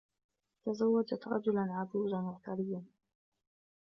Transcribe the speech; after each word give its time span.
تزوجت 0.63 1.23
رجلاً 1.33 1.61
عجوزاً 1.79 2.19
وثرياً. 2.31 2.81